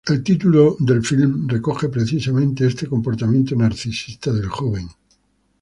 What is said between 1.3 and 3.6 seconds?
recoge precisamente este comportamiento